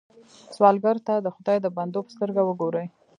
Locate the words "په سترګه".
2.05-2.41